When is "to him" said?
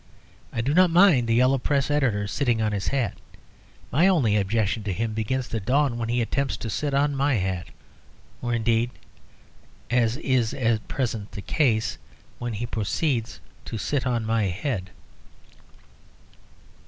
4.85-5.13